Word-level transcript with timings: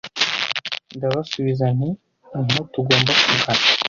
Nabasubiza 0.99 1.65
nti: 1.77 1.89
Niho 2.43 2.61
tugomba 2.73 3.11
kugana 3.25 3.65